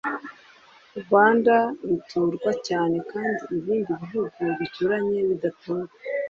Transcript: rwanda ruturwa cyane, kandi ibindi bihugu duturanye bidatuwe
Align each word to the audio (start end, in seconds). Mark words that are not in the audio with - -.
rwanda 1.01 1.55
ruturwa 1.87 2.51
cyane, 2.67 2.97
kandi 3.11 3.41
ibindi 3.57 3.91
bihugu 4.01 4.39
duturanye 4.57 5.17
bidatuwe 5.29 5.89